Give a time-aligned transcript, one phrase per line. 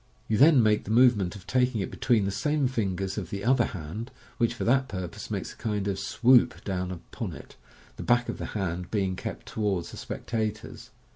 [0.27, 3.65] You then make the movement of taking it between the same fingers of the other
[3.65, 7.55] hand, which for that purpose makes a kind of "swoop" down upon it,
[7.97, 10.89] the back of the hand being kept towards the specta tors.